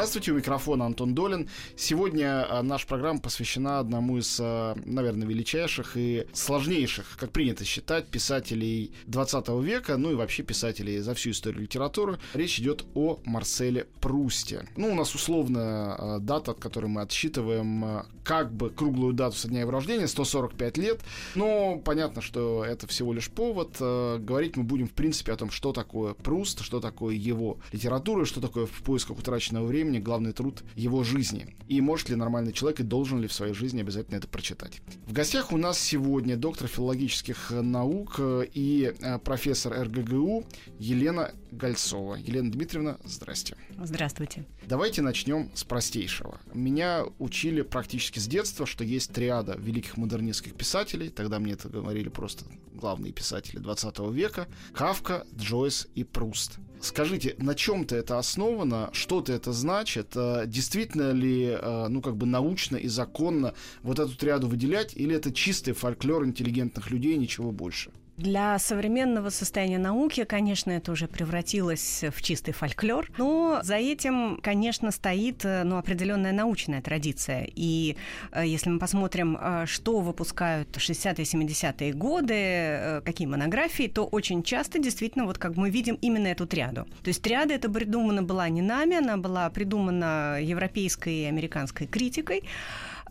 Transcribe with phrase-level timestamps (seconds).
[0.00, 1.50] Здравствуйте, у микрофона Антон Долин.
[1.76, 8.06] Сегодня а, наша программа посвящена одному из, а, наверное, величайших и сложнейших, как принято считать,
[8.06, 12.18] писателей 20 века, ну и вообще писателей за всю историю литературы.
[12.32, 14.66] Речь идет о Марселе Прусте.
[14.74, 19.48] Ну, у нас условная а, дата, от которой мы отсчитываем как бы круглую дату со
[19.48, 21.00] дня его рождения, 145 лет.
[21.34, 23.76] Но понятно, что это всего лишь повод.
[23.78, 28.40] Говорить мы будем, в принципе, о том, что такое Пруст, что такое его литература, что
[28.40, 31.56] такое в поисках утраченного времени главный труд его жизни.
[31.68, 34.80] И может ли нормальный человек и должен ли в своей жизни обязательно это прочитать.
[35.06, 40.44] В гостях у нас сегодня доктор филологических наук и э, профессор РГГУ
[40.78, 42.16] Елена Гольцова.
[42.16, 43.56] Елена Дмитриевна, здрасте.
[43.78, 44.44] Здравствуйте.
[44.66, 46.40] Давайте начнем с простейшего.
[46.54, 51.08] Меня учили практически с детства, что есть триада великих модернистских писателей.
[51.08, 54.48] Тогда мне это говорили просто главные писатели 20 века.
[54.72, 56.58] Кавка, Джойс и Пруст.
[56.80, 58.88] Скажите, на чем-то это основано?
[58.92, 60.12] Что-то это значит?
[60.16, 64.96] Э, действительно ли, э, ну, как бы научно и законно вот эту триаду выделять?
[64.96, 67.90] Или это чистый фольклор интеллигентных людей, ничего больше?
[68.20, 74.90] Для современного состояния науки, конечно, это уже превратилось в чистый фольклор, но за этим, конечно,
[74.90, 77.48] стоит э, ну, определенная научная традиция.
[77.54, 77.96] И
[78.32, 84.78] э, если мы посмотрим, э, что выпускают 60-е, 70-е годы, какие монографии, то очень часто
[84.78, 86.86] действительно, вот как мы видим, именно эту триаду.
[87.02, 92.42] То есть триада эта придумана была не нами, она была придумана европейской и американской критикой.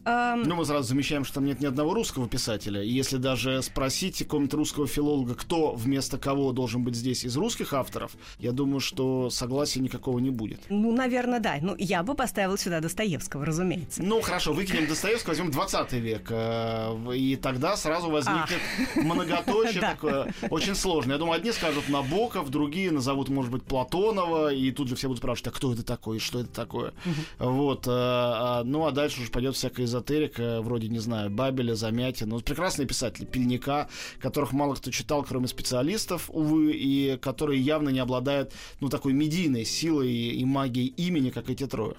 [0.06, 2.82] Ну, мы сразу замечаем, что там нет ни одного русского писателя.
[2.82, 7.74] И если даже спросить какого-нибудь русского филолога, кто вместо кого должен быть здесь из русских
[7.74, 10.62] авторов, я думаю, что согласия никакого не будет.
[10.70, 11.58] Ну, наверное, да.
[11.62, 14.02] Ну, я бы поставила сюда Достоевского, разумеется.
[14.04, 16.28] Ну, хорошо, выкинем Достоевского, возьмем 20 век.
[16.30, 18.60] Э, и тогда сразу возникнет
[18.96, 19.00] а.
[19.00, 21.16] многоточие такое очень сложное.
[21.16, 25.20] Я думаю, одни скажут Набоков, другие назовут, может быть, Платонова, и тут же все будут
[25.20, 26.94] спрашивать, а кто это такой, что это такое?
[27.38, 27.88] Вот.
[27.88, 32.36] Э, а, ну, а дальше уже пойдет всякое эзотерика, вроде, не знаю, Бабеля, Замятина.
[32.36, 33.90] Ну, прекрасные писатели, Пельника,
[34.20, 39.66] которых мало кто читал, кроме специалистов, увы, и которые явно не обладают, ну, такой медийной
[39.66, 41.96] силой и магией имени, как эти трое.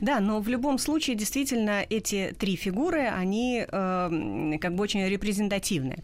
[0.00, 6.02] Да, но в любом случае, действительно, эти три фигуры, они э, как бы очень репрезентативны.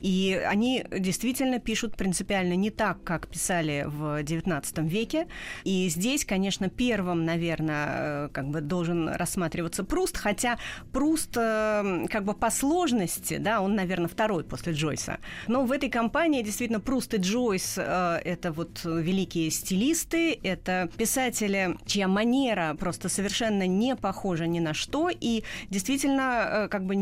[0.00, 5.28] И они действительно пишут принципиально не так, как писали в XIX веке.
[5.64, 10.58] И здесь, конечно, первым, наверное, э, как бы должен рассматриваться Пруст, хотя
[10.92, 15.18] Пруст э, как бы по сложности, да, он, наверное, второй после Джойса.
[15.46, 21.76] Но в этой компании действительно Пруст и Джойс э, это вот великие стилисты, это писатели,
[21.86, 26.94] чья манера просто совершенно не похожа ни на что, и действительно как бы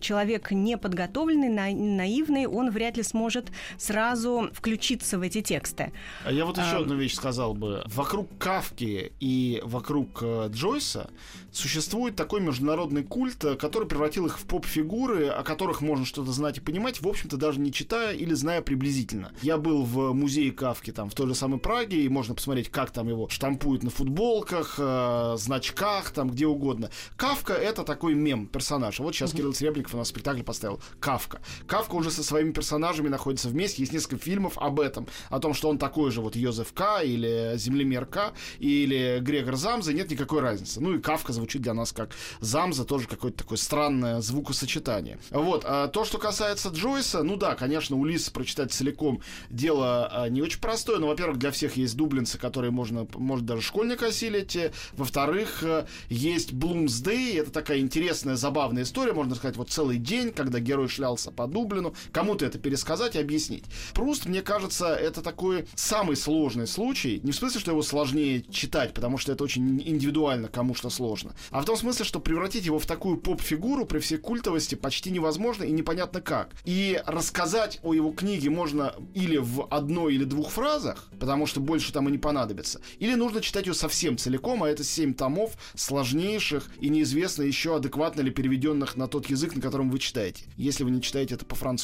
[0.00, 5.92] человек неподготовленный, на, на наивный, он вряд ли сможет сразу включиться в эти тексты.
[6.24, 6.78] А я вот еще а...
[6.78, 7.82] одну вещь сказал бы.
[7.86, 11.10] Вокруг Кавки и вокруг э, Джойса
[11.52, 16.58] существует такой международный культ, э, который превратил их в поп-фигуры, о которых можно что-то знать
[16.58, 19.32] и понимать, в общем-то, даже не читая или зная приблизительно.
[19.42, 22.90] Я был в музее Кавки, там, в той же самой Праге, и можно посмотреть, как
[22.90, 26.90] там его штампуют на футболках, э, значках, там, где угодно.
[27.16, 28.98] Кавка— это такой мем, персонаж.
[29.00, 30.80] Вот сейчас Кирилл Серебренников у нас спектакль поставил.
[31.00, 31.40] Кавка.
[31.66, 33.82] Кавка уже со своими персонажами находится вместе.
[33.82, 37.02] Есть несколько фильмов об этом, о том, что он такой же вот Йозеф К.
[37.02, 38.32] или Землемер К.
[38.58, 40.80] или Грегор Замза, нет никакой разницы.
[40.80, 42.10] Ну и Кавка звучит для нас как
[42.40, 45.18] Замза, тоже какое-то такое странное звукосочетание.
[45.30, 45.64] Вот.
[45.66, 49.20] А то, что касается Джойса, ну да, конечно, Улис прочитать целиком
[49.50, 53.62] дело а, не очень простое, но, во-первых, для всех есть дублинцы, которые можно, может даже
[53.62, 54.56] школьник осилить.
[54.92, 60.60] Во-вторых, э, есть Блумсдей, это такая интересная, забавная история, можно сказать, вот целый день, когда
[60.60, 63.64] герой шлялся по Дублину, Пушкину, кому-то это пересказать и объяснить.
[63.94, 68.94] Пруст, мне кажется, это такой самый сложный случай, не в смысле, что его сложнее читать,
[68.94, 72.78] потому что это очень индивидуально, кому что сложно, а в том смысле, что превратить его
[72.78, 76.54] в такую поп-фигуру при всей культовости почти невозможно и непонятно как.
[76.64, 81.92] И рассказать о его книге можно или в одной или двух фразах, потому что больше
[81.92, 86.68] там и не понадобится, или нужно читать ее совсем целиком, а это семь томов сложнейших
[86.80, 90.90] и неизвестно еще адекватно ли переведенных на тот язык, на котором вы читаете, если вы
[90.90, 91.77] не читаете это по-французски.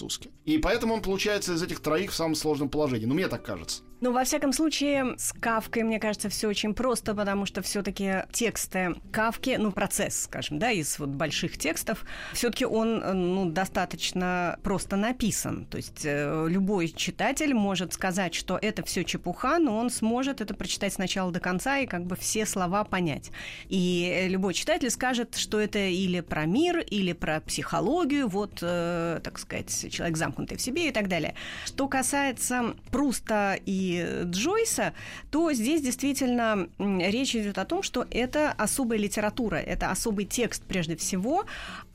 [0.44, 3.06] И поэтому он получается из этих троих в самом сложном положении.
[3.06, 3.82] Ну, мне так кажется.
[4.04, 8.96] Но во всяком случае, с Кавкой, мне кажется, все очень просто, потому что все-таки тексты
[9.10, 12.04] Кавки, ну, процесс, скажем, да, из вот больших текстов,
[12.34, 15.64] все-таки он, ну, достаточно просто написан.
[15.64, 20.52] То есть э, любой читатель может сказать, что это все чепуха, но он сможет это
[20.52, 23.30] прочитать сначала до конца и как бы все слова понять.
[23.70, 29.38] И любой читатель скажет, что это или про мир, или про психологию, вот, э, так
[29.38, 31.34] сказать, человек замкнутый в себе и так далее.
[31.64, 33.94] Что касается Пруста и
[34.25, 34.94] Джойса,
[35.31, 40.96] то здесь действительно речь идет о том, что это особая литература, это особый текст прежде
[40.96, 41.44] всего,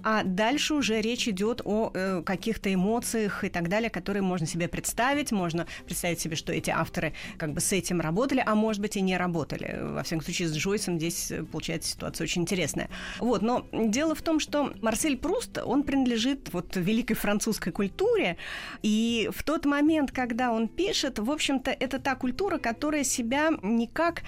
[0.03, 4.67] а дальше уже речь идет о э, каких-то эмоциях и так далее, которые можно себе
[4.67, 5.31] представить.
[5.31, 9.01] Можно представить себе, что эти авторы как бы с этим работали, а может быть и
[9.01, 9.77] не работали.
[9.81, 12.89] Во всяком случае, с Джойсом здесь э, получается ситуация очень интересная.
[13.19, 18.37] Вот, но дело в том, что Марсель Пруст, он принадлежит вот великой французской культуре,
[18.81, 24.21] и в тот момент, когда он пишет, в общем-то, это та культура, которая себя никак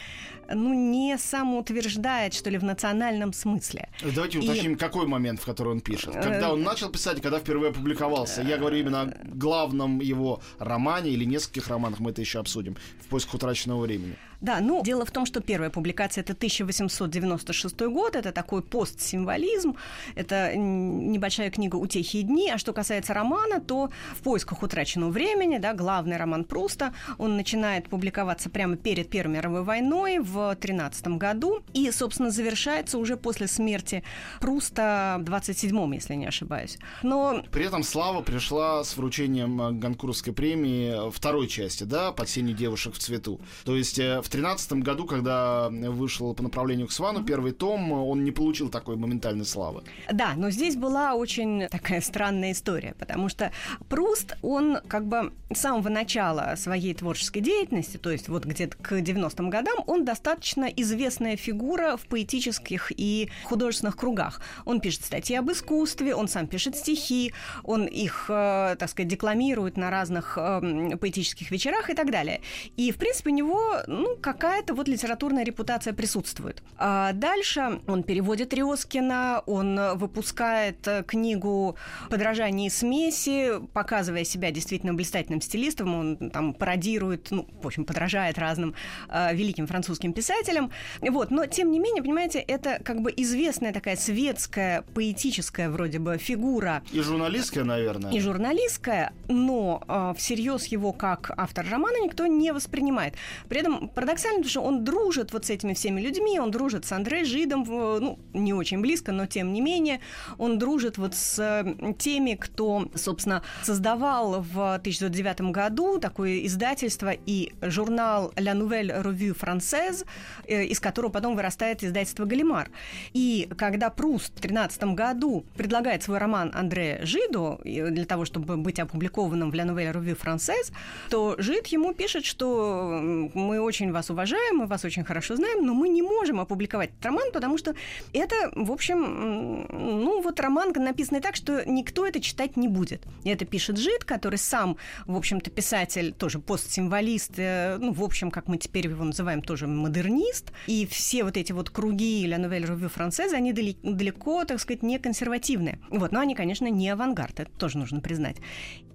[0.53, 3.89] ну, не самоутверждает, что ли, в национальном смысле.
[4.01, 4.75] Давайте уточним, и...
[4.75, 6.13] какой момент, в который он пишет.
[6.13, 8.41] Когда он начал писать когда впервые опубликовался.
[8.41, 13.07] Я говорю именно о главном его романе или нескольких романах, мы это еще обсудим, в
[13.07, 14.15] поисках утраченного времени.
[14.41, 19.75] Да, ну, дело в том, что первая публикация это 1896 год, это такой постсимволизм,
[20.15, 25.59] это небольшая книга «Утехи и дни», а что касается романа, то «В поисках утраченного времени»,
[25.59, 31.61] да, главный роман Пруста, он начинает публиковаться прямо перед Первой мировой войной в 13 году.
[31.73, 34.03] И, собственно, завершается уже после смерти
[34.39, 36.79] Пруста в 27-м, если не ошибаюсь.
[37.03, 37.43] Но...
[37.51, 42.97] При этом слава пришла с вручением Ганкуровской премии второй части, да, «Под сенью девушек в
[42.97, 43.39] цвету».
[43.65, 48.23] То есть э, в тринадцатом году, когда вышел по направлению к Свану первый том, он
[48.23, 49.83] не получил такой моментальной славы.
[50.11, 53.51] Да, но здесь была очень такая странная история, потому что
[53.89, 58.93] Пруст, он как бы с самого начала своей творческой деятельности, то есть вот где-то к
[58.93, 64.41] 90-м годам, он достаточно известная фигура в поэтических и художественных кругах.
[64.65, 67.33] Он пишет статьи об искусстве, он сам пишет стихи,
[67.63, 72.41] он их, э, так сказать, декламирует на разных э, поэтических вечерах и так далее.
[72.77, 76.63] И, в принципе, у него, ну, какая-то вот литературная репутация присутствует.
[76.77, 81.75] А дальше он переводит Риоскина, он выпускает э, книгу
[82.09, 88.37] «Подражание и смеси», показывая себя действительно блистательным стилистом, он там пародирует, ну, в общем, подражает
[88.37, 88.75] разным
[89.09, 90.71] э, великим французским писателям.
[91.01, 96.17] Вот, но, тем не менее, понимаете, это как бы известная такая светская, поэтическая вроде бы
[96.17, 96.83] фигура.
[96.91, 98.11] И журналистская, наверное.
[98.11, 103.15] И журналистская, но э, всерьез его как автор романа никто не воспринимает.
[103.49, 106.91] При этом парадоксально, потому что он дружит вот с этими всеми людьми, он дружит с
[106.91, 109.99] Андре Жидом, ну, не очень близко, но тем не менее,
[110.37, 111.65] он дружит вот с
[111.97, 120.05] теми, кто, собственно, создавал в 1909 году такое издательство и журнал «La Nouvelle Revue Française»,
[120.47, 122.69] э, из которого потом вырастает издательство «Галимар».
[123.13, 128.79] И когда Пруст в 13 году предлагает свой роман Андре Жиду для того, чтобы быть
[128.79, 130.73] опубликованным в «La Nouvelle Revue Française»,
[131.09, 132.99] то Жид ему пишет, что
[133.33, 137.05] мы очень вас уважаем, мы вас очень хорошо знаем, но мы не можем опубликовать этот
[137.05, 137.75] роман, потому что
[138.13, 143.03] это, в общем, ну вот роман написанный так, что никто это читать не будет.
[143.23, 148.47] Это пишет Жид, который сам, в общем-то, писатель, тоже постсимволист, э, ну, в общем, как
[148.47, 150.51] мы теперь его называем, тоже модернист.
[150.67, 154.99] И все вот эти вот круги La Nouvelle Revue Française, они далеко, так сказать, не
[154.99, 155.79] консервативные.
[155.89, 158.37] Вот, но они, конечно, не авангард, это тоже нужно признать.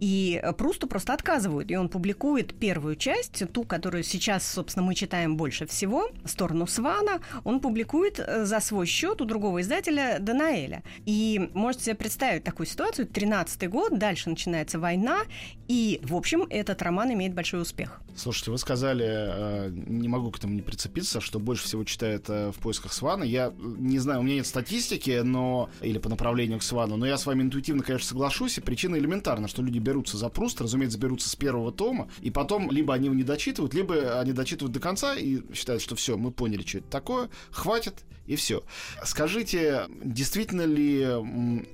[0.01, 5.37] И Прусту просто отказывают, и он публикует первую часть, ту, которую сейчас, собственно, мы читаем
[5.37, 10.83] больше всего, сторону Свана, он публикует э, за свой счет у другого издателя Данаэля.
[11.05, 15.21] И можете себе представить такую ситуацию, 13 год, дальше начинается война,
[15.69, 18.01] и, в общем, этот роман имеет большой успех.
[18.17, 22.51] Слушайте, вы сказали, э, не могу к этому не прицепиться, что больше всего читает э,
[22.51, 23.25] в поисках Свана.
[23.25, 27.19] Я не знаю, у меня нет статистики, но или по направлению к Свану, но я
[27.19, 31.29] с вами интуитивно, конечно, соглашусь, и причина элементарна, что люди берутся за Пруст, разумеется, берутся
[31.29, 35.15] с первого тома, и потом либо они его не дочитывают, либо они дочитывают до конца
[35.17, 38.65] и считают, что все, мы поняли, что это такое, хватит, и все.
[39.05, 41.07] Скажите, действительно ли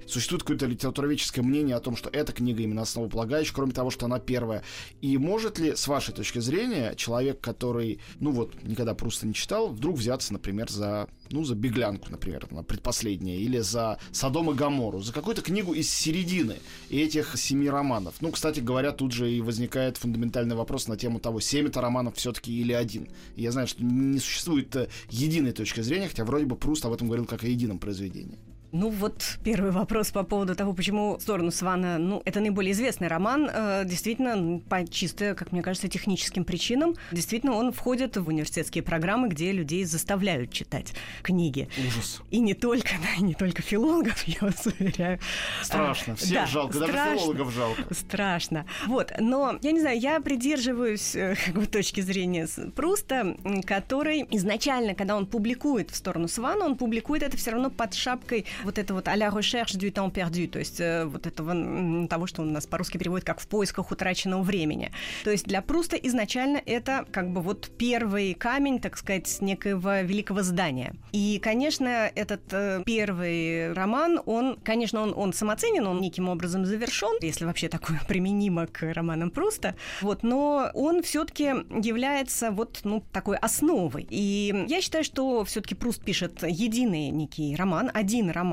[0.06, 4.18] существует какое-то литературоведческое мнение о том, что эта книга именно основополагающая, кроме того, что она
[4.18, 4.62] первая?
[5.00, 9.68] И может ли, с вашей точки зрения, человек, который, ну вот, никогда просто не читал,
[9.68, 15.00] вдруг взяться, например, за ну, за «Беглянку», например, на предпоследнее, или за «Содом и Гамору»,
[15.00, 16.56] за какую-то книгу из середины
[16.90, 18.14] этих семи романов.
[18.20, 22.16] Ну, кстати говоря, тут же и возникает фундаментальный вопрос на тему того, семь это романов
[22.16, 23.08] все-таки или один.
[23.36, 27.08] Я знаю, что не существует э, единой точки зрения, хотя вроде бы Пруст об этом
[27.08, 28.38] говорил как о едином произведении.
[28.72, 33.50] Ну вот первый вопрос по поводу того, почему сторону Свана, ну это наиболее известный роман,
[33.52, 39.28] э, действительно по чисто, как мне кажется, техническим причинам, действительно он входит в университетские программы,
[39.28, 41.68] где людей заставляют читать книги.
[41.86, 42.22] Ужас.
[42.30, 45.20] И не только, да, и не только филологов, я вас уверяю.
[45.62, 47.94] Страшно, всех да, жалко, страшно, даже филологов жалко.
[47.94, 48.64] Страшно.
[48.86, 53.36] Вот, но я не знаю, я придерживаюсь э, как бы точки зрения Пруста,
[53.66, 58.46] который изначально, когда он публикует в сторону Свана, он публикует это все равно под шапкой
[58.64, 62.42] вот это вот а-ля recherche du temps perdu, то есть э, вот этого того, что
[62.42, 64.92] у нас по-русски переводит как в поисках утраченного времени.
[65.24, 70.42] То есть для Пруста изначально это как бы вот первый камень, так сказать, некоего великого
[70.42, 70.94] здания.
[71.12, 77.16] И, конечно, этот э, первый роман, он, конечно, он, он самоценен, он неким образом завершен,
[77.20, 83.36] если вообще такое применимо к романам Пруста, вот, но он все-таки является вот, ну, такой
[83.36, 84.06] основой.
[84.10, 88.51] И я считаю, что все-таки Пруст пишет единый некий роман, один роман.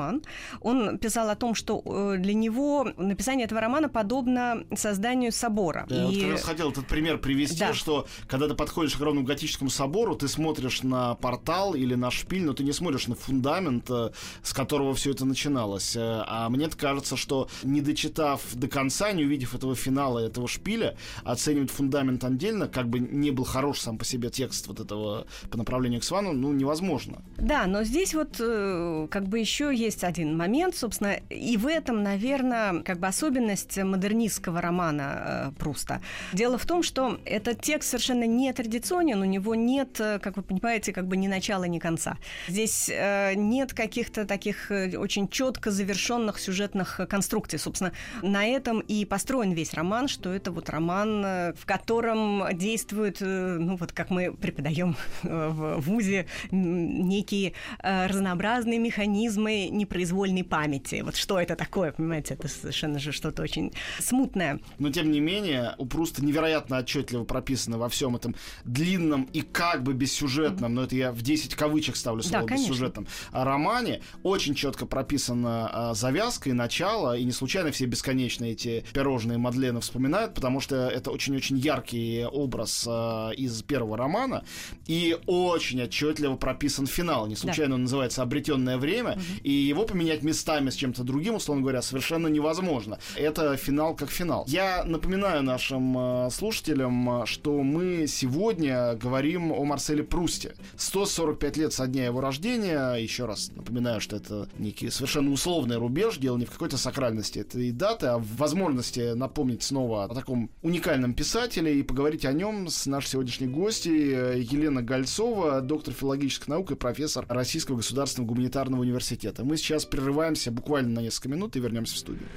[0.62, 5.86] Он писал о том, что э, для него написание этого романа подобно созданию собора.
[5.90, 6.06] Да, и...
[6.06, 7.74] вот как раз хотел этот пример привести, да.
[7.74, 12.44] что когда ты подходишь к огромному готическому собору, ты смотришь на портал или на шпиль,
[12.44, 14.12] но ты не смотришь на фундамент, э,
[14.44, 15.96] с которого все это начиналось.
[15.96, 20.96] Э, а мне кажется, что не дочитав до конца, не увидев этого финала, этого шпиля,
[21.24, 25.58] оценивать фундамент отдельно, как бы не был хорош сам по себе текст вот этого по
[25.58, 27.22] направлению к Свану, ну, невозможно.
[27.38, 32.82] Да, но здесь вот как бы еще есть один момент, собственно, и в этом, наверное,
[32.84, 36.02] как бы особенность модернистского романа э, Пруста.
[36.34, 40.44] Дело в том, что этот текст совершенно не традиционен, у него нет, э, как вы
[40.44, 42.18] понимаете, как бы ни начала, ни конца.
[42.48, 47.60] Здесь э, нет каких-то таких очень четко завершенных сюжетных конструкций.
[47.60, 51.24] Собственно, на этом и построен весь роман, что это вот роман,
[51.56, 61.02] в котором действуют, ну вот как мы преподаем в ВУЗе, некие разнообразные механизмы непроизвольной памяти.
[61.04, 64.60] Вот что это такое, понимаете, это совершенно же что-то очень смутное.
[64.78, 68.36] Но тем не менее, у Пруста невероятно отчетливо прописано во всем этом
[68.66, 70.76] длинном и как бы бессюжетном, mm-hmm.
[70.76, 75.70] но это я в 10 кавычек ставлю слово да, бессюжетном, а романе очень четко прописана
[75.72, 80.88] а, завязка и начало, и не случайно все бесконечные эти пирожные Мадлены вспоминают, потому что
[80.88, 84.44] это очень-очень яркий образ а, из первого романа,
[84.88, 87.28] и очень отчетливо прописан финал.
[87.28, 87.76] Не случайно да.
[87.76, 89.22] он называется «Обретенное время», угу.
[89.44, 93.00] и его поменять местами с чем-то другим, условно говоря, совершенно невозможно.
[93.16, 94.46] Это финал как финал.
[94.48, 100.56] Я напоминаю нашим э, слушателям, что мы сегодня говорим о Марселе Прусте.
[100.78, 102.96] 145 лет со дня его рождения.
[102.96, 107.72] Еще раз напоминаю, что это некий совершенно условный рубеж, дело не в какой-то сакральности этой
[107.72, 112.86] даты, а в возможности напомнить снова о таком уникальном писателе и поговорить о нем с
[112.86, 119.44] нашей сегодняшней гостьей э, Елена Гольцова, доктор филологических наук и профессор Российского государственного гуманитарного университета.
[119.50, 122.30] Мы сейчас прерываемся буквально на несколько минут и вернемся в студию.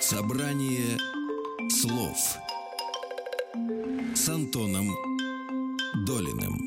[0.00, 0.98] Собрание
[1.70, 2.36] слов
[4.12, 4.88] с Антоном
[6.04, 6.66] Долиным.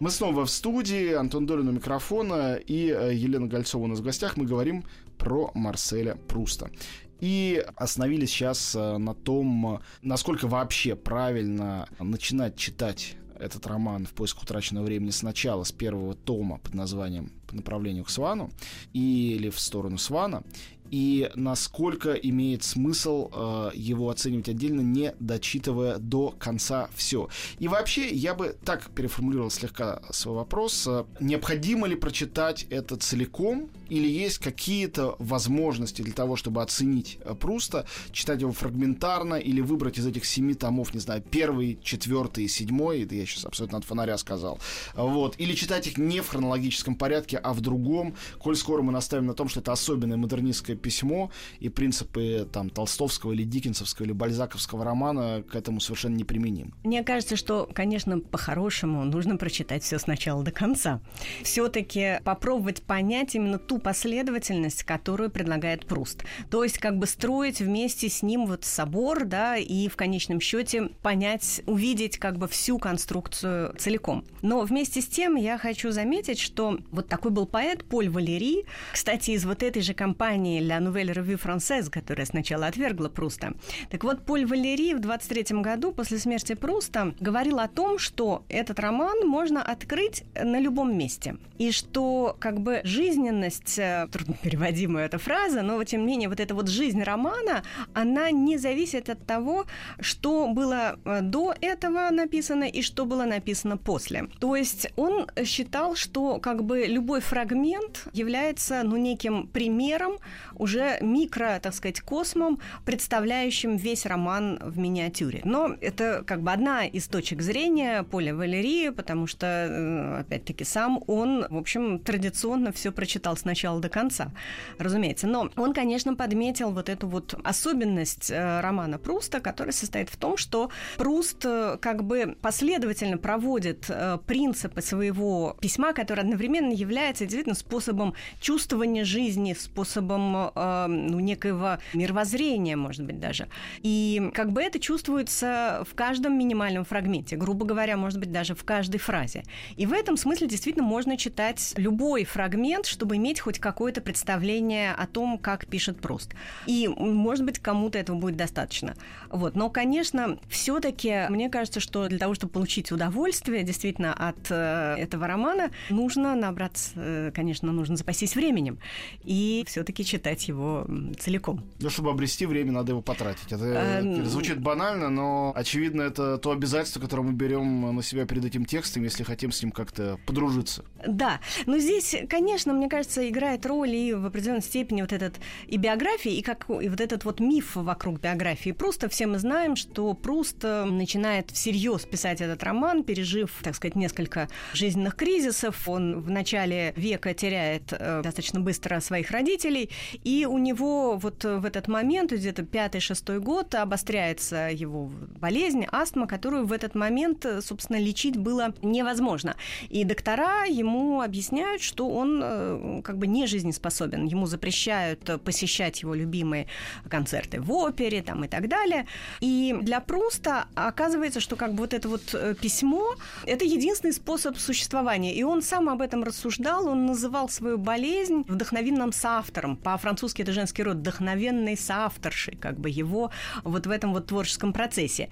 [0.00, 4.02] Мы снова в студии, Антон Долин у микрофона и э, Елена Гольцова у нас в
[4.02, 4.36] гостях.
[4.36, 4.84] Мы говорим
[5.18, 6.72] про Марселя Пруста.
[7.20, 14.44] И остановились сейчас э, на том, насколько вообще правильно начинать читать этот роман «В поисках
[14.44, 18.50] утраченного времени» сначала с первого тома под названием «По направлению к Свану»
[18.92, 20.44] или «В сторону Свана»,
[20.92, 27.30] и насколько имеет смысл э, его оценивать отдельно, не дочитывая до конца все.
[27.58, 30.86] И вообще, я бы так переформулировал слегка свой вопрос.
[31.18, 37.86] Необходимо ли прочитать это целиком, или есть какие-то возможности для того, чтобы оценить э, Пруста,
[38.10, 43.14] читать его фрагментарно, или выбрать из этих семи томов, не знаю, первый, четвертый, седьмой, это
[43.14, 44.58] я сейчас абсолютно от фонаря сказал,
[44.94, 49.24] вот, или читать их не в хронологическом порядке, а в другом, коль скоро мы наставим
[49.24, 54.84] на том, что это особенная модернистская письмо, и принципы там Толстовского или Диккенсовского или Бальзаковского
[54.84, 56.74] романа к этому совершенно неприменим.
[56.84, 61.00] Мне кажется, что, конечно, по-хорошему нужно прочитать все сначала до конца.
[61.42, 66.24] Все-таки попробовать понять именно ту последовательность, которую предлагает Пруст.
[66.50, 70.90] То есть как бы строить вместе с ним вот собор, да, и в конечном счете
[71.02, 74.24] понять, увидеть как бы всю конструкцию целиком.
[74.42, 79.32] Но вместе с тем я хочу заметить, что вот такой был поэт Поль Валери, кстати,
[79.32, 83.54] из вот этой же компании «La Nouvelle Revue Française», которая сначала отвергла Пруста.
[83.90, 88.78] Так вот, Поль Валери в 23 году после смерти Пруста говорил о том, что этот
[88.78, 91.36] роман можно открыть на любом месте.
[91.58, 96.40] И что как бы жизненность, э, трудно переводимая эта фраза, но тем не менее вот
[96.40, 97.62] эта вот жизнь романа,
[97.94, 99.66] она не зависит от того,
[100.00, 104.28] что было э, до этого написано и что было написано после.
[104.40, 110.18] То есть он считал, что как бы любой фрагмент является ну, неким примером,
[110.56, 115.40] уже микро, так сказать, космом, представляющим весь роман в миниатюре.
[115.44, 121.02] Но это как бы одна из точек зрения Поля Валерии, потому что, э, опять-таки, сам
[121.06, 124.30] он, в общем, традиционно все прочитал с начала до конца,
[124.78, 125.26] разумеется.
[125.26, 130.36] Но он, конечно, подметил вот эту вот особенность э, романа Пруста, которая состоит в том,
[130.36, 133.90] что Пруст э, как бы последовательно проводит
[134.26, 142.76] принципы своего письма, который одновременно является действительно способом чувствования жизни, способом э, ну, некоего мировоззрения,
[142.76, 143.48] может быть, даже.
[143.82, 148.64] И как бы это чувствуется в каждом минимальном фрагменте, грубо говоря, может быть, даже в
[148.64, 149.44] каждой фразе.
[149.76, 155.06] И в этом смысле действительно можно читать любой фрагмент, чтобы иметь хоть какое-то представление о
[155.06, 156.34] том, как пишет Прост.
[156.66, 158.94] И, может быть, кому-то этого будет достаточно.
[159.28, 159.54] Вот.
[159.54, 165.26] Но, конечно, все-таки мне кажется, что для того, чтобы получить удовольствие действительно от э, этого
[165.26, 168.78] романа, нужно набраться, э, конечно, нужно запастись временем
[169.24, 170.86] и все-таки читать его
[171.18, 171.64] целиком.
[171.80, 173.52] Ну, чтобы обрести время, надо его потратить.
[173.52, 178.44] Это а, звучит банально, но очевидно, это то обязательство, которое мы берем на себя перед
[178.44, 180.84] этим текстом, если хотим с ним как-то подружиться.
[181.06, 185.36] Да, но здесь, конечно, мне кажется, играет роль и в определенной степени вот этот
[185.66, 188.70] и биография, и как и вот этот вот миф вокруг биографии.
[188.70, 193.96] Просто все мы знаем, что Пруст э, начинает всерьез писать этот роман, пережив, так сказать,
[193.96, 195.88] несколько жизненных кризисов.
[195.88, 199.90] Он в начале века теряет э, достаточно быстро своих родителей,
[200.24, 205.10] и у него вот в этот момент, где-то пятый-шестой год, обостряется его
[205.40, 209.56] болезнь, астма, которую в этот момент, собственно, лечить было невозможно.
[209.88, 214.24] И доктора ему объясняют, что он э, как бы не жизнеспособен.
[214.26, 216.66] Ему запрещают посещать его любимые
[217.08, 219.06] концерты в опере там, и так далее.
[219.40, 223.14] И для Пруста оказывается, что как бы вот это вот э, письмо–
[223.46, 225.34] это единственный способ существования.
[225.34, 229.76] И он сам об этом рассуждал, он называл свою болезнь вдохновенным соавтором.
[229.76, 230.11] По-французски
[230.42, 233.30] это женский род, вдохновенной соавторшей, как бы его
[233.64, 235.28] вот в этом вот творческом процессе.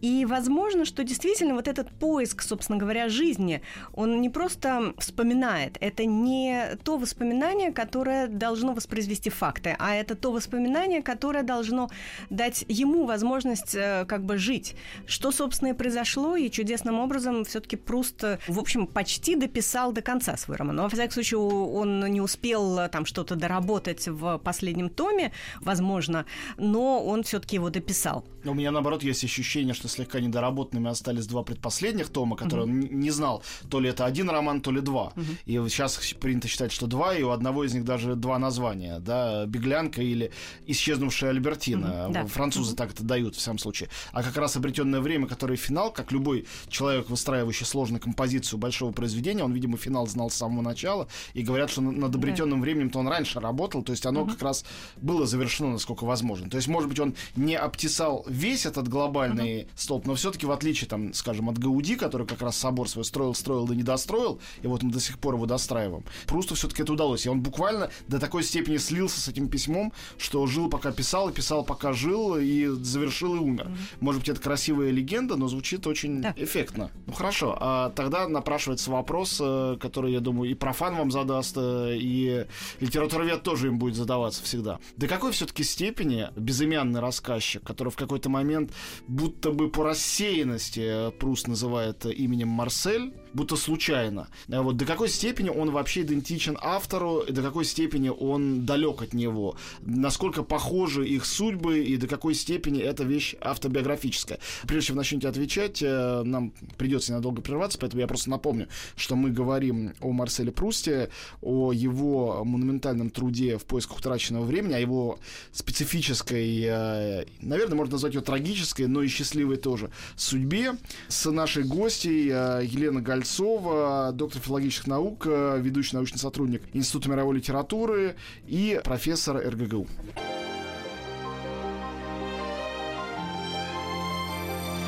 [0.00, 3.62] И возможно, что действительно вот этот поиск, собственно говоря, жизни,
[3.92, 10.32] он не просто вспоминает, это не то воспоминание, которое должно воспроизвести факты, а это то
[10.32, 11.90] воспоминание, которое должно
[12.30, 14.76] дать ему возможность э, как бы жить.
[15.06, 20.36] Что, собственно, и произошло, и чудесным образом все-таки Пруст, в общем, почти дописал до конца
[20.36, 20.76] свой роман.
[20.76, 26.26] Но, во всяком случае, он не успел э, там что-то доработать в последнем томе, возможно,
[26.56, 28.24] но он все-таки его дописал.
[28.44, 32.72] У меня, наоборот, есть ощущение, что слегка недоработанными остались два предпоследних тома, которые угу.
[32.72, 35.12] он не знал, то ли это один роман, то ли два.
[35.16, 35.24] Угу.
[35.46, 39.46] И сейчас принято считать, что два, и у одного из них даже два названия, да,
[39.46, 40.32] «Беглянка» или
[40.66, 42.08] «Исчезнувшая Альбертина».
[42.10, 42.26] Да.
[42.26, 42.76] Французы угу.
[42.76, 43.88] так это дают, в самом случае.
[44.12, 49.44] А как раз «Обретенное время», который финал, как любой человек, выстраивающий сложную композицию большого произведения,
[49.44, 52.64] он, видимо, финал знал с самого начала, и говорят, что над «Обретенным да.
[52.64, 54.64] временем»-то он раньше работал, то есть оно как раз
[54.96, 56.48] было завершено, насколько возможно.
[56.50, 60.88] То есть, может быть, он не обтесал весь этот глобальный столб, но все-таки в отличие,
[60.88, 64.66] там, скажем, от Гауди, который как раз собор свой строил, строил да не достроил, и
[64.66, 67.26] вот мы до сих пор его достраиваем, Прусту все-таки это удалось.
[67.26, 71.32] И он буквально до такой степени слился с этим письмом, что жил пока писал, и
[71.32, 73.70] писал пока жил, и завершил и умер.
[74.00, 76.34] Может быть, это красивая легенда, но звучит очень да.
[76.36, 76.90] эффектно.
[77.06, 81.96] Ну хорошо, а тогда напрашивается вопрос, э, который, я думаю, и профан вам задаст, э,
[81.96, 82.46] и
[82.80, 84.78] литературовед тоже им будет задаваться всегда.
[84.96, 88.72] До какой все-таки степени безымянный рассказчик, который в какой-то момент
[89.08, 94.28] будто бы по рассеянности Пруст называет именем Марсель, будто случайно.
[94.50, 99.02] А вот до какой степени он вообще идентичен автору, и до какой степени он далек
[99.02, 104.38] от него, насколько похожи их судьбы, и до какой степени эта вещь автобиографическая.
[104.66, 109.30] Прежде чем начнете отвечать, э, нам придется ненадолго прерваться, поэтому я просто напомню, что мы
[109.30, 115.18] говорим о Марселе Прусте, о его монументальном труде в поисках утраченного времени, о его
[115.52, 120.74] специфической, э, наверное, можно назвать ее трагической, но и счастливой тоже судьбе,
[121.08, 127.36] с нашей гостьей э, Еленой Галь Кольцова, доктор филологических наук, ведущий научный сотрудник Института мировой
[127.36, 128.16] литературы
[128.48, 129.86] и профессор РГГУ.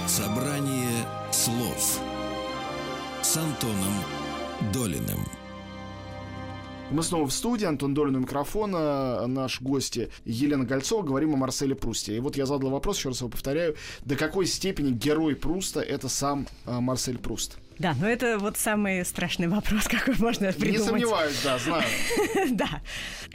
[0.09, 2.01] Собрание слов
[3.23, 3.94] с Антоном
[4.73, 5.20] Долиным.
[6.90, 11.77] Мы снова в студии, Антон Долин у микрофона, наш гости Елена Гольцова, говорим о Марселе
[11.77, 12.16] Прусте.
[12.16, 16.09] И вот я задал вопрос, еще раз его повторяю, до какой степени герой Пруста это
[16.09, 17.59] сам э, Марсель Пруст?
[17.78, 20.80] Да, но это вот самый страшный вопрос, какой можно придумать.
[20.80, 21.84] Не сомневаюсь, да, знаю.
[22.50, 22.68] Да.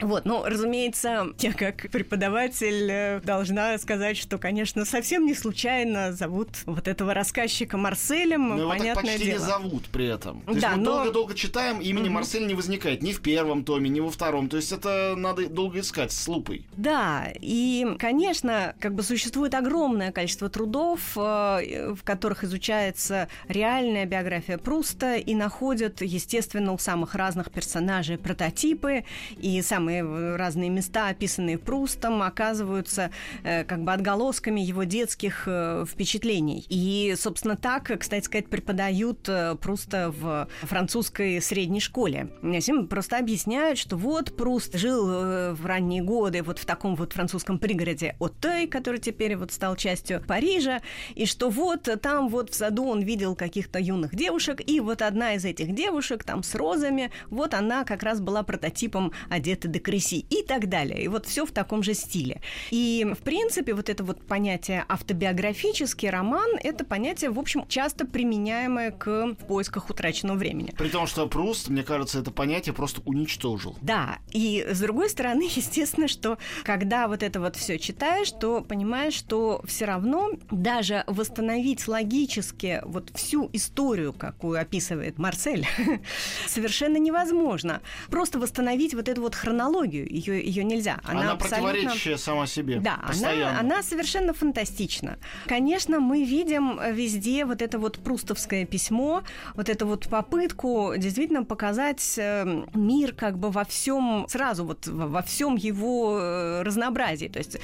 [0.00, 6.48] Вот, ну, разумеется, я как преподаватель э, должна сказать, что, конечно, совсем не случайно зовут
[6.64, 9.38] вот этого рассказчика Марселем, но понятное так почти дело.
[9.38, 10.40] не зовут при этом.
[10.42, 13.90] То есть Да, мы но- долго-долго читаем, имени Марсель не возникает ни в первом томе,
[13.90, 14.48] ни во втором.
[14.48, 16.64] То есть это надо долго искать с лупой.
[16.76, 24.29] Да, и, конечно, как бы существует огромное количество трудов, э, в которых изучается реальная биография
[24.62, 29.04] Пруста и находят, естественно, у самых разных персонажей прототипы,
[29.36, 33.10] и самые э, разные места, описанные Прустом, оказываются
[33.42, 36.64] э, как бы отголосками его детских э, впечатлений.
[36.68, 42.28] И, собственно, так, кстати сказать, преподают э, Пруста в французской средней школе.
[42.42, 47.12] Им просто объясняют, что вот Пруст жил э, в ранние годы вот в таком вот
[47.12, 50.80] французском пригороде Отей, который теперь вот стал частью Парижа,
[51.14, 55.34] и что вот там вот в саду он видел каких-то юных девушек, и вот одна
[55.34, 60.26] из этих девушек там с розами, вот она как раз была прототипом Одетты де Креси
[60.28, 61.02] и так далее.
[61.02, 62.42] И вот все в таком же стиле.
[62.70, 68.90] И, в принципе, вот это вот понятие автобиографический роман, это понятие, в общем, часто применяемое
[68.90, 70.74] к в поисках утраченного времени.
[70.76, 73.76] При том, что Пруст, мне кажется, это понятие просто уничтожил.
[73.80, 79.14] Да, и с другой стороны, естественно, что когда вот это вот все читаешь, то понимаешь,
[79.14, 85.66] что все равно даже восстановить логически вот всю историю, какую описывает Марсель,
[86.46, 87.80] совершенно невозможно.
[88.10, 91.00] Просто восстановить вот эту вот хронологию, ее, ее нельзя.
[91.04, 92.80] Она, абсолютно- противоречащая сама себе.
[92.80, 93.60] да, постоянно.
[93.60, 95.18] она, она совершенно фантастична.
[95.46, 99.22] Конечно, мы видим везде вот это вот прустовское письмо,
[99.54, 105.22] вот эту вот попытку действительно показать э, мир как бы во всем сразу вот во
[105.22, 107.28] всем его э, разнообразии.
[107.28, 107.58] То есть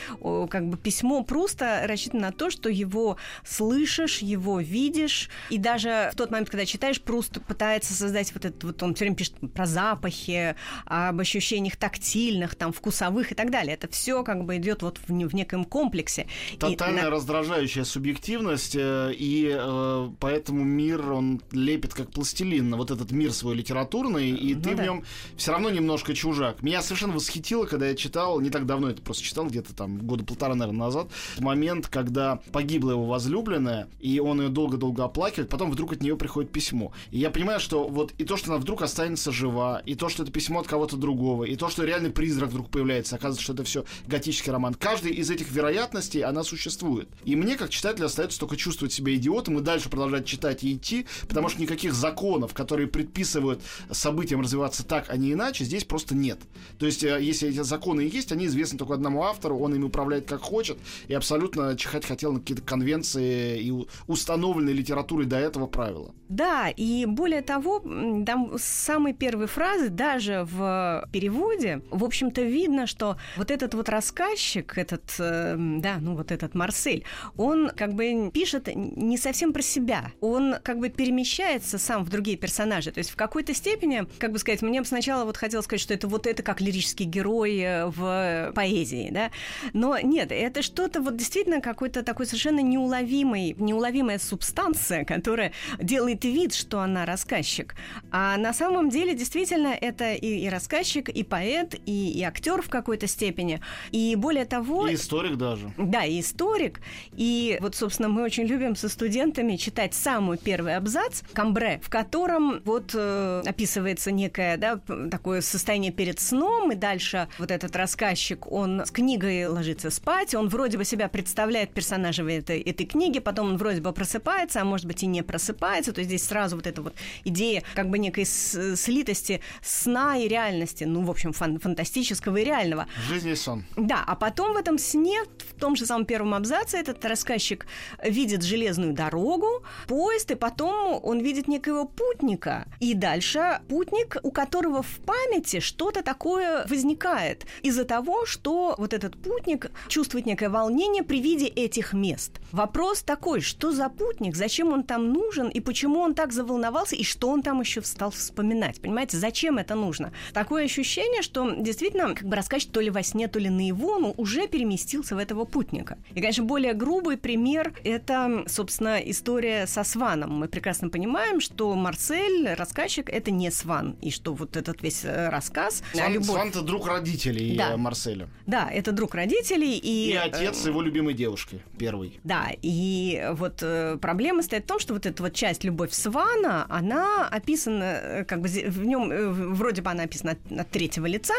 [0.51, 6.17] как бы письмо Пруста рассчитано на то, что его слышишь, его видишь, и даже в
[6.17, 9.67] тот момент, когда читаешь, Пруст пытается создать вот этот вот он все время пишет про
[9.67, 13.75] запахи, об ощущениях тактильных, там вкусовых и так далее.
[13.75, 16.27] Это все как бы идет вот в, в неком комплексе.
[16.53, 22.77] И Тотальная на- раздражающая субъективность, э, и э, поэтому мир, он лепит как пластилин на
[22.77, 24.85] вот этот мир свой литературный, и Ну ты в да.
[24.85, 25.05] нем
[25.37, 26.63] все равно немножко чужак.
[26.63, 30.25] Меня совершенно восхитило, когда я читал, не так давно это просто читал, где-то там года
[30.25, 35.93] полтора, наверное, назад, момент, когда погибла его возлюбленная, и он ее долго-долго оплакивает, потом вдруг
[35.93, 36.91] от нее приходит письмо.
[37.13, 40.25] И я понимаю, что вот и то, что она вдруг останется жива, и то, что
[40.25, 43.63] это письмо от кого-то другого, и то, что реальный призрак вдруг появляется, оказывается, что это
[43.63, 44.75] все готический роман.
[44.75, 47.09] Каждый из этих вероятностей, она существует.
[47.25, 51.07] И мне, как читателю, остается только чувствовать себя идиотом и дальше продолжать читать и идти,
[51.29, 53.63] потому что никаких законов, которые предписывают
[53.93, 56.41] событиям развиваться так, а не иначе, здесь просто нет.
[56.79, 59.85] То есть, э, если эти законы и есть, они известны только одному автору, он ими
[59.85, 63.73] управляет как хочет, и абсолютно чихать хотел на какие-то конвенции и
[64.09, 66.16] установленные литературой до этого правила.
[66.29, 72.87] Да, и более того, там с самой первой фразы, даже в переводе, в общем-то, видно,
[72.87, 77.05] что вот этот вот рассказчик, этот, э, да, ну вот этот Марсель,
[77.37, 80.11] он как бы пишет не совсем про себя.
[80.21, 82.91] Он как бы перемещается сам в другие персонажи.
[82.91, 86.09] То есть в какой-то степени, как бы сказать, мне сначала вот хотелось сказать, что это
[86.09, 89.31] вот это как лирический герой э, в поэзии, да,
[89.73, 96.55] но нет, это что-то вот действительно какой-то такой совершенно неуловимый, неуловимая субстанция, которая делает вид,
[96.55, 97.75] что она рассказчик.
[98.11, 102.69] А на самом деле действительно это и, и рассказчик, и поэт, и, и актер в
[102.69, 103.61] какой-то степени.
[103.91, 104.87] И более того...
[104.89, 105.73] И историк даже.
[105.77, 106.81] Да, и историк.
[107.17, 112.61] И вот, собственно, мы очень любим со студентами читать самый первый абзац Камбре, в котором
[112.65, 118.85] вот э, описывается некое, да, такое состояние перед сном, и дальше вот этот рассказчик, он
[118.85, 123.57] с книгой ложится спать, он вроде бы себя представляет персонажем этой, этой книги, потом он
[123.57, 126.83] вроде бы просыпается, а может быть и не просыпается, то есть здесь сразу вот эта
[126.83, 132.45] вот идея как бы некой слитости сна и реальности, ну, в общем, фан- фантастического и
[132.45, 132.87] реального.
[133.09, 133.65] Жизнь и сон.
[133.77, 137.67] Да, а потом в этом сне, в том же самом первом абзаце, этот рассказчик
[138.05, 142.69] видит железную дорогу, поезд, и потом он видит некоего путника.
[142.79, 149.17] И дальше путник, у которого в памяти что-то такое возникает из-за того, что вот этот
[149.17, 152.33] путник чувствует некое волнение при виде этих мест.
[152.53, 157.05] Вопрос такой, что за путник, зачем он там нужен, и почему он так заволновался, и
[157.05, 158.81] что он там еще стал вспоминать.
[158.81, 160.13] Понимаете, зачем это нужно?
[160.33, 164.15] Такое ощущение, что действительно как бы рассказчик то ли во сне, то ли наяву, но
[164.17, 165.99] уже переместился в этого путника.
[166.15, 170.39] И, конечно, более грубый пример— это, собственно, история со Сваном.
[170.39, 175.29] Мы прекрасно понимаем, что Марсель, рассказчик, это не Сван, и что вот этот весь э,
[175.29, 175.83] рассказ...
[175.93, 176.29] Сван, любовь...
[176.29, 177.77] Сван— это друг родителей да.
[177.77, 178.29] Марселя.
[178.47, 179.77] Да, это друг родителей.
[179.77, 182.21] И, и отец его любимой девушки, первый.
[182.25, 186.67] Да, и вот э, проблема стоит в том, что вот эта вот часть «Любовь Свана»,
[186.69, 191.35] она описана, э, как бы в нем вроде бы она описана от, от третьего лица,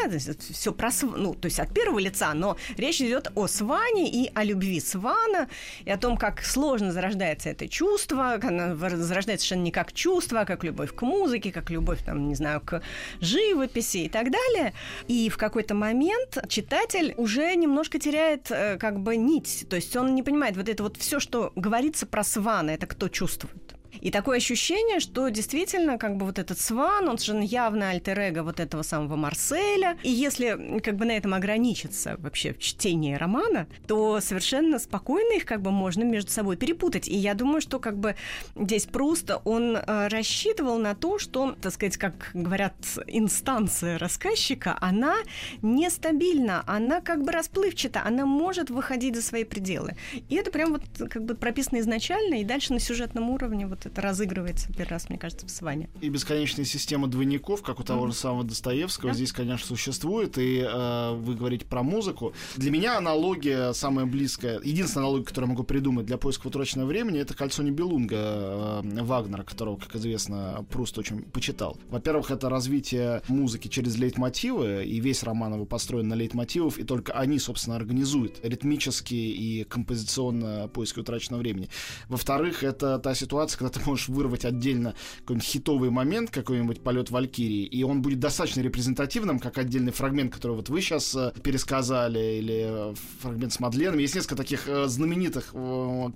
[0.52, 4.44] все про ну, то есть от первого лица, но речь идет о Сване и о
[4.44, 5.48] любви Свана,
[5.86, 10.46] и о том, как сложно зарождается это чувство, она зарождается совершенно не как чувство, а
[10.46, 12.82] как любовь к музыке, как любовь, там, не знаю, к
[13.22, 14.74] живописи и так далее.
[15.08, 20.16] И в какой-то момент читатель уже немножко теряет э, как бы нить, то есть он
[20.16, 23.77] не понимает вот это вот все, что говорится про Свана, это кто чувствует.
[24.02, 28.60] И такое ощущение, что действительно, как бы вот этот Сван, он же явно альтер вот
[28.60, 29.98] этого самого Марселя.
[30.04, 35.46] И если как бы на этом ограничиться вообще в чтении романа, то совершенно спокойно их
[35.46, 37.08] как бы можно между собой перепутать.
[37.08, 38.16] И я думаю, что как бы
[38.56, 42.76] здесь просто он э, рассчитывал на то, что, так сказать, как говорят,
[43.08, 45.16] инстанция рассказчика, она
[45.62, 49.96] нестабильна, она как бы расплывчата, она может выходить за свои пределы.
[50.30, 54.02] И это прям вот как бы прописано изначально, и дальше на сюжетном уровне вот это
[54.02, 55.89] разыгрывается первый раз, мне кажется, в Сване.
[56.02, 58.12] И бесконечная система двойников, как у того mm-hmm.
[58.12, 59.15] же самого Достоевского, да?
[59.15, 60.38] здесь, конечно, существует.
[60.38, 62.34] И э, вы говорите про музыку.
[62.56, 67.19] Для меня аналогия самая близкая, единственная аналогия, которую я могу придумать для поиска утраченного времени,
[67.19, 71.78] это «Кольцо Нибелунга» э, Вагнера, которого, как известно, Пруст очень почитал.
[71.89, 77.13] Во-первых, это развитие музыки через лейтмотивы, и весь роман его построен на лейтмотивов, и только
[77.13, 81.69] они, собственно, организуют ритмически и композиционно поиски утраченного времени.
[82.10, 87.63] Во-вторых, это та ситуация, когда ты можешь вырвать отдельно какой-нибудь хитовый момент, какой-нибудь полет Валькирии,
[87.63, 92.92] и он будет достаточно репрезентативным, как отдельный фрагмент, который вот вы сейчас э, пересказали, или
[92.92, 94.00] э, фрагмент с Мадленом.
[94.00, 95.54] Есть несколько таких э, знаменитых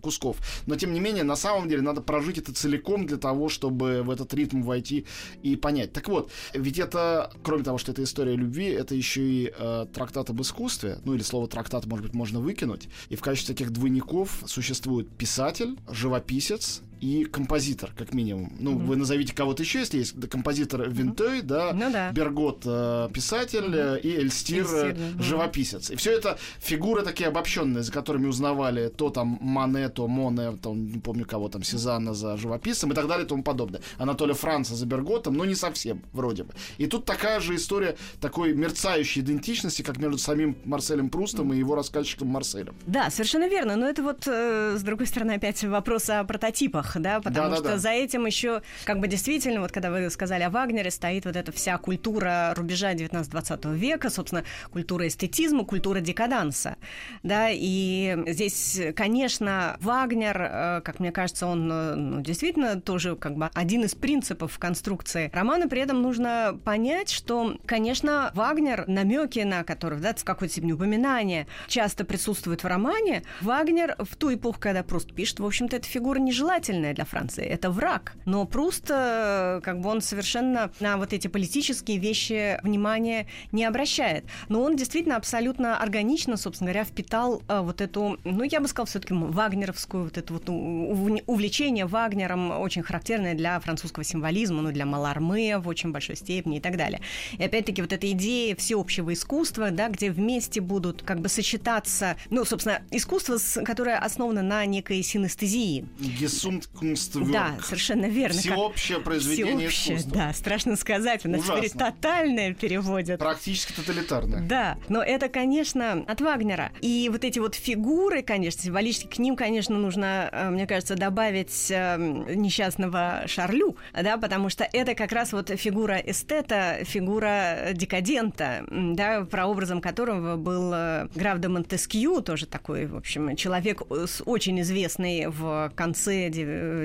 [0.02, 0.38] кусков.
[0.66, 4.10] Но, тем не менее, на самом деле, надо прожить это целиком для того, чтобы в
[4.10, 5.06] этот ритм войти
[5.44, 5.94] и понять.
[5.94, 10.30] Так вот, ведь это, кроме того, что это история любви, это еще и э, трактат
[10.30, 12.90] об искусстве, ну или слово трактат, может быть, можно выкинуть.
[13.10, 18.54] И в качестве таких двойников существует писатель, живописец и композитор, как минимум.
[18.60, 18.86] Ну, mm-hmm.
[18.86, 21.44] вы назовите кого-то еще, если есть композитор Винтой, mm-hmm.
[21.44, 24.02] да, ну, да, Бергот э, писатель mm-hmm.
[24.02, 25.24] и Эльстир, Эльстир да.
[25.24, 25.90] живописец.
[25.90, 30.92] И все это фигуры такие обобщенные, за которыми узнавали то там Мане, то Моне, там,
[30.92, 33.82] не помню кого там, Сезанна за живописцем и так далее и тому подобное.
[33.98, 36.54] Анатолия Франца за Берготом, но не совсем, вроде бы.
[36.78, 41.56] И тут такая же история такой мерцающей идентичности, как между самим Марселем Прустом mm-hmm.
[41.56, 42.76] и его рассказчиком Марселем.
[42.86, 43.76] Да, совершенно верно.
[43.76, 47.56] Но это вот, э, с другой стороны, опять вопрос о прототипах фильмах, да, потому да,
[47.56, 47.78] что да, да.
[47.78, 51.52] за этим еще, как бы действительно, вот когда вы сказали о Вагнере, стоит вот эта
[51.52, 56.78] вся культура рубежа 19-20 века, собственно, культура эстетизма, культура декаданса,
[57.24, 63.36] да, и здесь, конечно, Вагнер, э, как мне кажется, он э, ну, действительно тоже как
[63.36, 69.64] бы один из принципов конструкции романа, при этом нужно понять, что, конечно, Вагнер, намеки на
[69.64, 74.84] которых, да, в какой-то степени упоминания, часто присутствуют в романе, Вагнер в ту эпоху, когда
[74.84, 77.46] Пруст пишет, в общем-то, эта фигура нежелательная губительная для Франции.
[77.46, 78.14] Это враг.
[78.26, 84.26] Но Пруст, э, как бы он совершенно на вот эти политические вещи внимания не обращает.
[84.50, 88.88] Но он действительно абсолютно органично, собственно говоря, впитал э, вот эту, ну, я бы сказала,
[88.88, 95.58] все-таки вагнеровскую вот это вот увлечение Вагнером, очень характерное для французского символизма, ну, для Маларме
[95.58, 97.00] в очень большой степени и так далее.
[97.38, 102.46] И опять-таки вот эта идея всеобщего искусства, да, где вместе будут как бы сочетаться, ну,
[102.46, 105.86] собственно, искусство, которое основано на некой синестезии.
[106.00, 107.32] Гессунт Kunstwerk.
[107.32, 108.40] Да, совершенно верно.
[108.40, 110.22] Всеобщее произведение Всеобщее, искусства.
[110.28, 111.26] Да, страшно сказать.
[111.26, 111.58] У нас Ужасно.
[111.58, 113.20] теперь тотальное переводят.
[113.20, 114.42] Практически тоталитарное.
[114.42, 116.72] Да, но это, конечно, от Вагнера.
[116.82, 121.68] И вот эти вот фигуры, конечно, символически к ним, конечно, нужно, э, мне кажется, добавить
[121.70, 129.26] эм, несчастного Шарлю, да, потому что это как раз вот фигура эстета, фигура декадента, да,
[129.26, 133.84] прообразом которого был э, граф де Монтескью, тоже такой, в общем, человек
[134.26, 136.30] очень известный в конце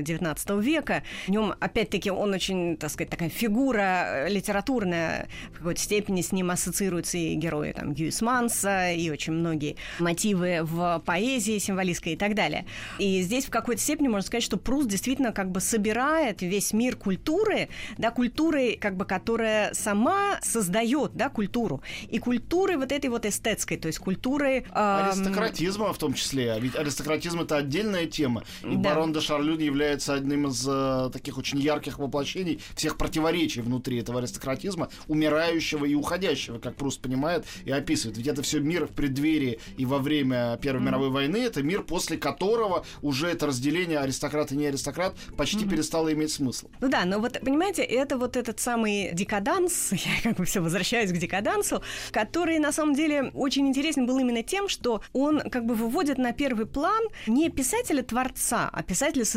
[0.02, 1.02] 19 века.
[1.26, 5.28] В нем, опять-таки, он очень, так сказать, такая фигура литературная.
[5.52, 11.02] В какой-то степени с ним ассоциируются и герои там, Гюисманса, и очень многие мотивы в
[11.04, 12.66] поэзии символистской и так далее.
[12.98, 16.96] И здесь в какой-то степени можно сказать, что Пруст действительно как бы собирает весь мир
[16.96, 21.82] культуры, да, культуры, как бы, которая сама создает, да, культуру.
[22.08, 24.64] И культуры вот этой вот эстетской, то есть культуры...
[24.74, 25.08] Эм...
[25.08, 26.56] Аристократизма в том числе.
[26.60, 28.44] Ведь аристократизм— это отдельная тема.
[28.62, 28.90] И да.
[28.90, 34.20] барон де Шарлю является одним из э, таких очень ярких воплощений всех противоречий внутри этого
[34.20, 38.16] аристократизма, умирающего и уходящего, как Пруст понимает и описывает.
[38.16, 40.84] Ведь это все мир в преддверии и во время Первой mm-hmm.
[40.84, 45.70] мировой войны, это мир, после которого уже это разделение аристократ и не аристократ почти mm-hmm.
[45.70, 46.68] перестало иметь смысл.
[46.80, 51.12] Ну да, но вот, понимаете, это вот этот самый декаданс, я как бы все возвращаюсь
[51.12, 55.74] к декадансу, который на самом деле очень интересен был именно тем, что он как бы
[55.74, 58.82] выводит на первый план не писателя-творца, а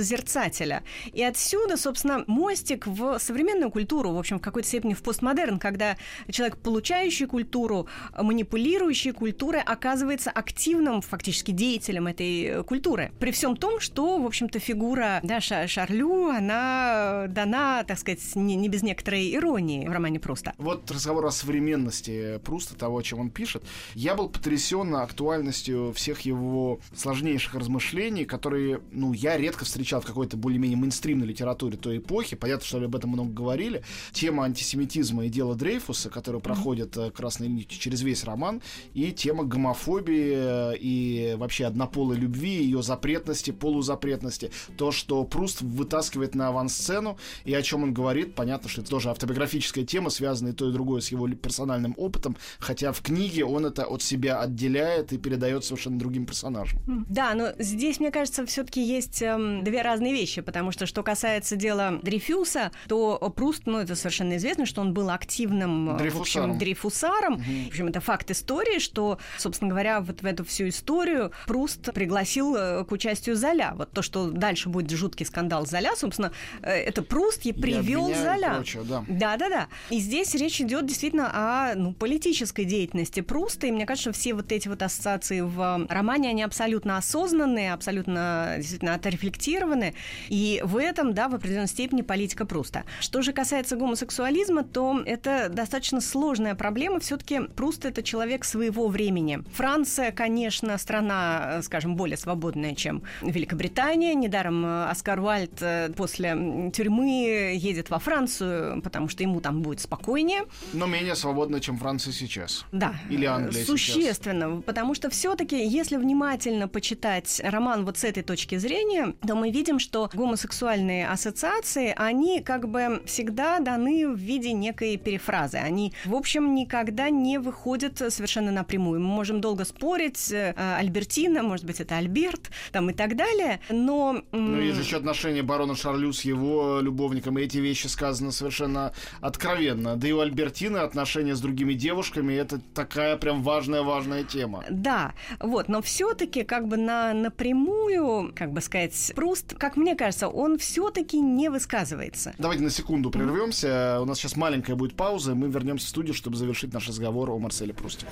[0.09, 0.83] писателя-созерцателя.
[1.13, 5.97] И отсюда, собственно, мостик в современную культуру, в общем, в какой-то степени в постмодерн, когда
[6.29, 13.11] человек, получающий культуру, манипулирующий культурой, оказывается активным фактически деятелем этой культуры.
[13.19, 18.69] При всем том, что, в общем-то, фигура да, Шарлю, она дана, так сказать, не, не
[18.69, 20.53] без некоторой иронии в романе Пруста.
[20.57, 23.63] Вот разговор о современности Пруста, того, о чем он пишет.
[23.93, 30.37] Я был потрясен актуальностью всех его сложнейших размышлений, которые, ну, я редко встречал в какой-то
[30.37, 32.35] более-менее мейнстримной литературе той эпохи.
[32.35, 33.83] Понятно, что об этом много говорили.
[34.11, 37.11] Тема антисемитизма и дело Дрейфуса, который проходит mm-hmm.
[37.11, 38.61] красной нитью через весь роман,
[38.93, 44.51] и тема гомофобии э, и вообще однополой любви, ее запретности, полузапретности.
[44.77, 49.09] То, что Пруст вытаскивает на авансцену, и о чем он говорит, понятно, что это тоже
[49.09, 53.65] автобиографическая тема, связанная и то, и другое с его персональным опытом, хотя в книге он
[53.65, 56.79] это от себя отделяет и передает совершенно другим персонажам.
[57.09, 61.55] Да, но здесь, мне кажется, все-таки есть эм, две разные вещи, потому что что касается
[61.55, 66.49] дела Дрейфюса, то Пруст, ну, это совершенно известно, что он был активным дрейфусаром.
[66.49, 67.33] В общем, дрейфусаром.
[67.33, 67.43] Угу.
[67.65, 72.55] В общем, это факт истории, что, собственно говоря, вот в эту всю историю Пруст пригласил
[72.55, 73.73] э, к участию Золя.
[73.75, 78.63] Вот то, что дальше будет жуткий скандал Золя, собственно, э, это Пруст и привел Золя.
[78.83, 79.03] да.
[79.07, 79.67] да, да, да.
[79.89, 84.33] И здесь речь идет действительно о ну, политической деятельности Пруста, и мне кажется, что все
[84.33, 89.78] вот эти вот ассоциации в романе, они абсолютно осознанные, абсолютно действительно отрефлектированы,
[90.27, 92.83] и в этом, да, в определенной степени политика Пруста.
[92.99, 96.99] Что же касается гомосексуализма, то это достаточно сложная проблема.
[96.99, 99.43] Все-таки Пруст это человек своего времени.
[99.53, 104.13] Франция, конечно, страна, скажем, более свободная, чем Великобритания.
[104.13, 110.43] Недаром Оскар Уальд э, после тюрьмы едет во Францию, потому что ему там будет спокойнее.
[110.73, 112.65] Но менее свободно, чем Франция сейчас.
[112.71, 112.95] Да.
[113.09, 114.49] Или Англия Существенно.
[114.49, 114.63] Сейчас.
[114.65, 119.68] Потому что все-таки, если внимательно почитать роман вот с этой точки зрения, то мы видим,
[119.77, 125.57] что гомосексуальные ассоциации, они как бы всегда даны в виде некой перефразы.
[125.57, 129.01] Они, в общем, никогда не выходят совершенно напрямую.
[129.01, 134.23] Мы можем долго спорить, э, Альбертина, может быть, это Альберт, там и так далее, но...
[134.31, 139.95] Ну, есть еще отношения барона Шарлю с его любовником, и эти вещи сказаны совершенно откровенно.
[139.95, 144.63] Да и у Альбертины отношения с другими девушками, это такая прям важная-важная тема.
[144.69, 150.27] Да, вот, но все-таки как бы на напрямую, как бы сказать, Пруст, как мне кажется,
[150.27, 152.33] он все-таки не высказывается.
[152.39, 153.67] Давайте на секунду прервемся.
[153.67, 154.01] Mm-hmm.
[154.01, 157.29] У нас сейчас маленькая будет пауза, и мы вернемся в студию, чтобы завершить наш разговор
[157.29, 158.07] о Марселе Прусте.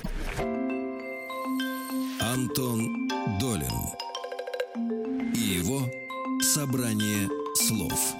[2.20, 3.08] Антон
[3.40, 3.72] Долин
[5.34, 5.80] и его
[6.42, 8.14] собрание слов.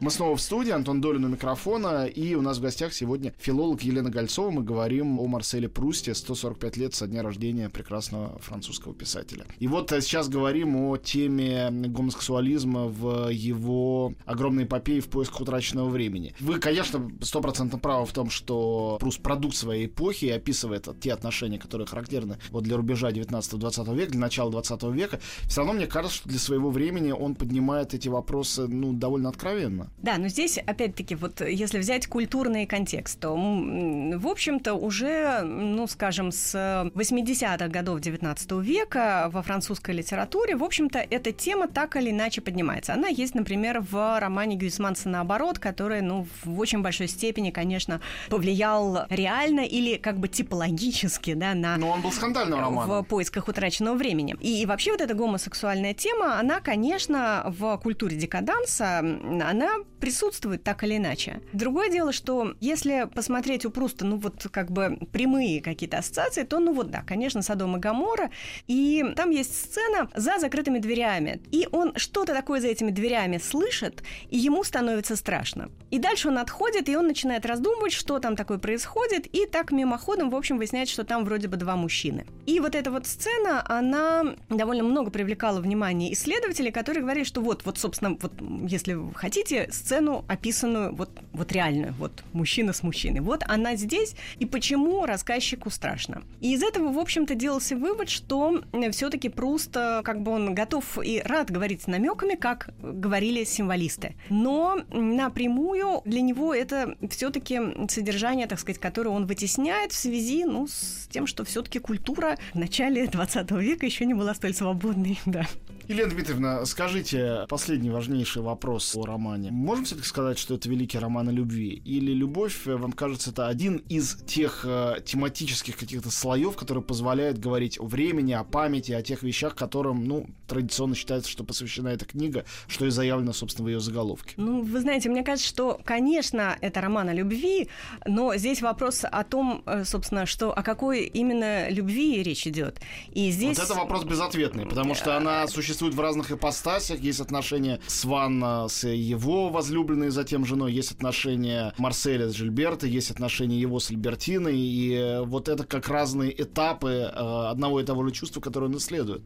[0.00, 3.82] Мы снова в студии, Антон Долин у микрофона, и у нас в гостях сегодня филолог
[3.82, 4.48] Елена Гольцова.
[4.48, 9.44] Мы говорим о Марселе Прусте, 145 лет со дня рождения прекрасного французского писателя.
[9.58, 15.90] И вот э, сейчас говорим о теме гомосексуализма в его огромной эпопее в поисках утраченного
[15.90, 16.34] времени.
[16.40, 21.58] Вы, конечно, стопроцентно правы в том, что Пруст продукт своей эпохи и описывает те отношения,
[21.58, 25.20] которые характерны вот для рубежа 19-20 века, для начала 20 века.
[25.42, 29.89] Все равно мне кажется, что для своего времени он поднимает эти вопросы ну, довольно откровенно.
[30.02, 36.32] Да, но здесь, опять-таки, вот если взять культурный контекст, то, в общем-то, уже, ну, скажем,
[36.32, 36.54] с
[36.94, 42.94] 80-х годов 19 века во французской литературе, в общем-то, эта тема так или иначе поднимается.
[42.94, 48.00] Она есть, например, в романе Гюйсманса «Наоборот», который, ну, в очень большой степени, конечно,
[48.30, 51.76] повлиял реально или как бы типологически, да, на...
[51.76, 53.02] Но он был скандальным романом.
[53.02, 54.34] В поисках утраченного времени.
[54.40, 60.84] И, и вообще вот эта гомосексуальная тема, она, конечно, в культуре декаданса, она присутствует так
[60.84, 61.42] или иначе.
[61.52, 66.58] Другое дело, что если посмотреть у Пруста, ну вот как бы прямые какие-то ассоциации, то
[66.58, 68.30] ну вот да, конечно, Содом и Гамора,
[68.66, 74.02] и там есть сцена за закрытыми дверями, и он что-то такое за этими дверями слышит,
[74.28, 75.70] и ему становится страшно.
[75.90, 80.30] И дальше он отходит, и он начинает раздумывать, что там такое происходит, и так мимоходом,
[80.30, 82.26] в общем, выясняет, что там вроде бы два мужчины.
[82.46, 87.64] И вот эта вот сцена, она довольно много привлекала внимание исследователей, которые говорили, что вот,
[87.64, 88.32] вот, собственно, вот,
[88.66, 93.20] если вы хотите, сцену, описанную вот, вот реальную, вот мужчина с мужчиной.
[93.20, 96.22] Вот она здесь, и почему рассказчику страшно.
[96.40, 101.20] И из этого, в общем-то, делался вывод, что все-таки просто как бы он готов и
[101.24, 104.14] рад говорить намеками, как говорили символисты.
[104.28, 110.66] Но напрямую для него это все-таки содержание, так сказать, которое он вытесняет в связи ну,
[110.66, 115.18] с тем, что все-таки культура в начале 20 века еще не была столь свободной.
[115.30, 115.46] Да.
[115.90, 119.50] Елена Дмитриевна, скажите последний важнейший вопрос о романе.
[119.60, 121.82] Можем все-таки сказать, что это великий роман о любви?
[121.84, 127.38] Или любовь, э, вам кажется, это один из тех э, тематических каких-то слоев, которые позволяют
[127.38, 132.06] говорить о времени, о памяти, о тех вещах, которым, ну, традиционно считается, что посвящена эта
[132.06, 134.32] книга, что и заявлено, собственно, в ее заголовке?
[134.38, 137.68] Ну, вы знаете, мне кажется, что, конечно, это роман о любви,
[138.06, 142.80] но здесь вопрос о том, э, собственно, что о какой именно любви речь идет.
[143.12, 143.58] И здесь...
[143.58, 146.98] Вот это вопрос безответный, потому что она существует в разных ипостасях.
[147.00, 150.72] Есть отношения Сванна с его возлюбленной, затем женой.
[150.72, 152.86] Есть отношения Марселя с Жильберто.
[152.86, 154.58] Есть отношения его с Альбертиной.
[154.58, 158.76] И э, вот это как разные этапы э, одного и того же чувства, которое он
[158.76, 159.22] исследует.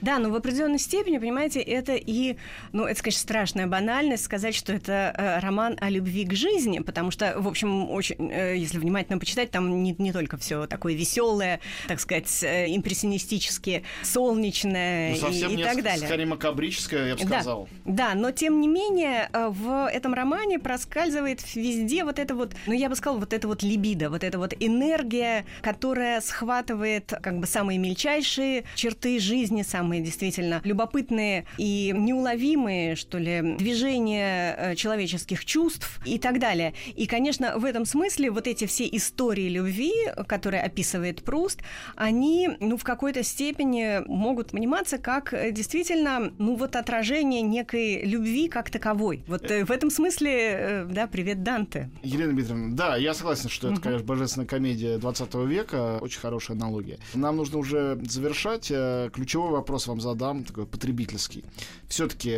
[0.00, 2.36] Да, но в определенной степени, понимаете, это и,
[2.72, 7.10] ну, это, конечно, страшная банальность сказать, что это э, роман о любви к жизни, потому
[7.10, 12.00] что, в общем, очень, если внимательно почитать, там не, не только все такое веселое, так
[12.00, 16.06] сказать, импрессионистически солнечное ну, и, и так далее.
[16.06, 17.68] Скорее макабрическое, я бы сказал.
[17.84, 22.72] Да, да, но тем не менее в этом романе проскальзывает везде вот это вот, ну
[22.72, 27.46] я бы сказала, вот это вот либидо, вот эта вот энергия, которая схватывает как бы
[27.46, 36.00] самые мельчайшие черты жизни, самые действительно любопытные и неуловимые, что ли, движения э, человеческих чувств
[36.04, 36.74] и так далее.
[36.94, 39.92] И, конечно, в этом смысле вот эти все истории любви,
[40.26, 41.60] которые описывает Пруст,
[41.96, 48.48] они, ну, в какой-то степени могут пониматься как э, действительно ну вот отражение некой любви
[48.48, 49.24] как таковой.
[49.26, 51.90] Вот в этом смысле, э, да, привет, Данте.
[52.02, 56.98] Елена Дмитриевна, да, я согласен, что это, конечно, божественная комедия 20 века, очень хорошая аналогия.
[57.14, 58.70] Нам нужно уже завершать.
[58.70, 61.44] Э, ключевой вопрос вам задам, такой потребительский.
[61.88, 62.36] Все-таки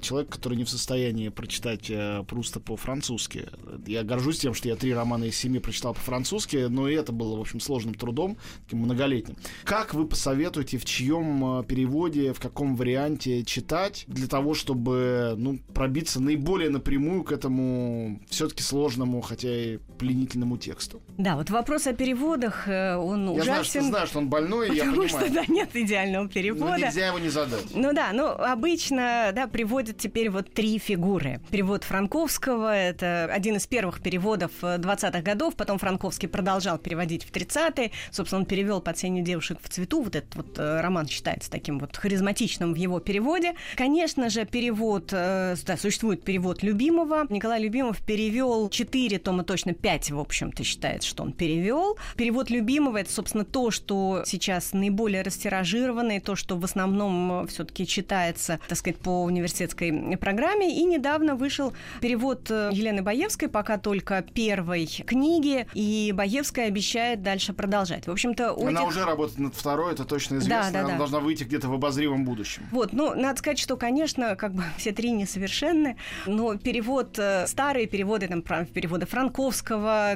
[0.00, 1.90] человек, который не в состоянии прочитать
[2.28, 3.48] Пруста по-французски.
[3.86, 7.36] Я горжусь тем, что я три романа из семи прочитал по-французски, но и это было,
[7.36, 9.36] в общем, сложным трудом, таким многолетним.
[9.64, 16.20] Как вы посоветуете, в чьем переводе, в каком варианте читать для того, чтобы ну, пробиться
[16.24, 21.00] наиболее напрямую к этому все-таки сложному, хотя и пленительному тексту.
[21.16, 23.44] Да, вот вопрос о переводах, э, он я ужасен.
[23.44, 25.08] Знаю, что, знаю, что он больной, потому я понимаю.
[25.08, 26.72] что да, нет идеального перевода.
[26.72, 27.74] Но нельзя его не задать.
[27.74, 31.40] Ну да, ну обычно да, приводят теперь вот три фигуры.
[31.50, 37.92] Перевод Франковского, это один из первых переводов 20-х годов, потом Франковский продолжал переводить в 30-е.
[38.10, 40.02] Собственно, он перевел «Под сенью девушек в цвету».
[40.02, 43.54] Вот этот вот э, роман считается таким вот харизматичным в его переводе.
[43.76, 47.26] Конечно же, перевод, э, да, существует перевод Любимого.
[47.28, 51.96] Николай Любимов перевел 4 тома, точно 5, в общем-то, считается, что он перевел.
[52.16, 57.86] Перевод Любимого это, собственно, то, что сейчас наиболее растиражировано, и то, что в основном все-таки
[57.86, 60.78] читается, так сказать, по университетской программе.
[60.78, 67.52] И недавно вышел перевод э, Елены Боевской, пока только первой книги, и Боевская обещает дальше
[67.52, 68.06] продолжать.
[68.06, 68.88] В общем-то, Она этих...
[68.88, 70.70] уже работает над второй, это точно известно.
[70.72, 70.98] Да, да, Она да.
[70.98, 72.62] должна выйти где-то в обозримом будущем.
[72.70, 75.96] Вот, ну, надо сказать, что, конечно, как бы все три несовершенны,
[76.26, 80.14] но перевод, э, старые переводы, там, переводы Франковского,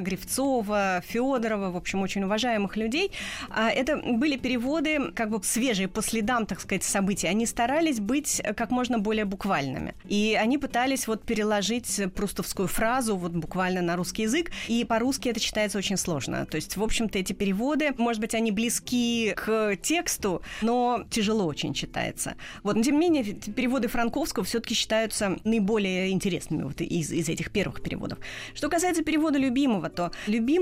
[0.79, 3.11] Гривцова, Федорова, в общем, очень уважаемых людей,
[3.49, 7.27] а это были переводы, как бы свежие по следам, так сказать, событий.
[7.27, 9.93] Они старались быть как можно более буквальными.
[10.07, 15.39] И они пытались вот переложить прустовскую фразу вот буквально на русский язык, и по-русски это
[15.39, 16.45] читается очень сложно.
[16.45, 21.73] То есть, в общем-то, эти переводы, может быть, они близки к тексту, но тяжело очень
[21.73, 22.35] читается.
[22.63, 27.51] Вот, но тем не менее, переводы Франковского все-таки считаются наиболее интересными вот из, из этих
[27.51, 28.19] первых переводов.
[28.53, 30.11] Что касается перевода Любимого, то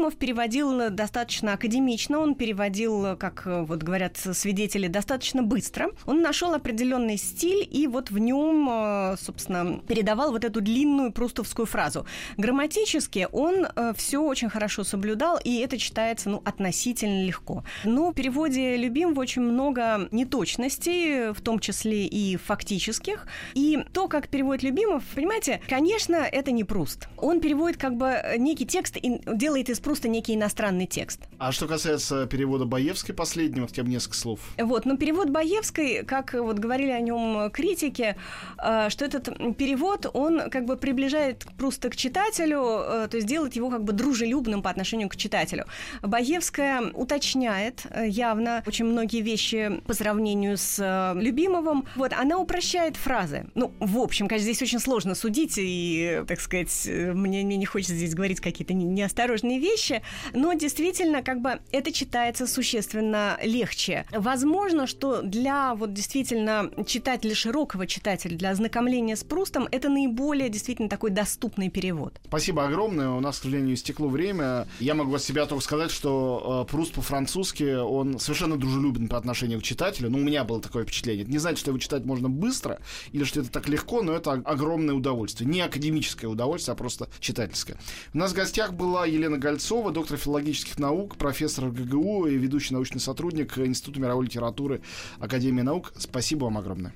[0.08, 5.90] Любимов переводил достаточно академично, он переводил, как вот говорят свидетели, достаточно быстро.
[6.06, 11.66] Он нашел определенный стиль и вот в нем, э, собственно, передавал вот эту длинную прустовскую
[11.66, 12.06] фразу.
[12.38, 17.66] Грамматически он э, все очень хорошо соблюдал, и это читается, ну, относительно легко.
[17.84, 23.28] Но в переводе Любимого очень много неточностей, в том числе и фактических.
[23.56, 27.10] И то, как переводит Любимов, понимаете, конечно, это не Пруст.
[27.18, 31.22] Он переводит как бы некий текст и делает из Пруста просто некий иностранный текст.
[31.40, 34.40] А что касается перевода Боевской последнего, хотя бы несколько слов.
[34.60, 38.16] Вот, но перевод Боевской, как вот говорили о нем критики,
[38.64, 43.56] э, что этот перевод, он как бы приближает просто к читателю, э, то есть делает
[43.56, 45.66] его как бы дружелюбным по отношению к читателю.
[46.04, 50.78] Боевская уточняет э, явно очень многие вещи по сравнению с
[51.16, 51.86] Любимовым.
[51.96, 53.48] Вот, она упрощает фразы.
[53.56, 57.96] Ну, в общем, конечно, здесь очень сложно судить, и, так сказать, мне, мне не хочется
[57.96, 59.87] здесь говорить какие-то неосторожные вещи,
[60.34, 64.06] но действительно, как бы это читается существенно легче.
[64.12, 70.90] Возможно, что для вот действительно читателя, широкого читателя, для ознакомления с Прустом, это наиболее действительно
[70.90, 72.20] такой доступный перевод.
[72.26, 73.10] Спасибо огромное.
[73.10, 74.68] У нас, к сожалению, истекло время.
[74.80, 79.60] Я могу от себя только сказать, что э, Пруст по-французски, он совершенно дружелюбен по отношению
[79.60, 80.10] к читателю.
[80.10, 81.24] Ну, у меня было такое впечатление.
[81.24, 82.80] Это не значит, что его читать можно быстро,
[83.12, 85.50] или что это так легко, но это огромное удовольствие.
[85.50, 87.78] Не академическое удовольствие, а просто читательское.
[88.14, 93.00] У нас в гостях была Елена Гольцова, доктор филологических наук, профессор ГГУ и ведущий научный
[93.00, 94.82] сотрудник Института мировой литературы
[95.20, 95.94] Академии наук.
[95.98, 96.94] Спасибо вам огромное.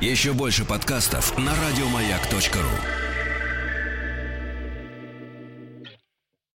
[0.00, 3.13] Еще больше подкастов на радиомаяк.ру